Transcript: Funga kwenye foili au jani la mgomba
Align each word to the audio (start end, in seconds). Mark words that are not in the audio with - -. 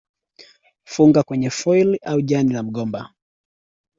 Funga 0.83 1.23
kwenye 1.23 1.49
foili 1.49 1.97
au 1.97 2.21
jani 2.21 2.53
la 2.53 2.63
mgomba 2.63 3.13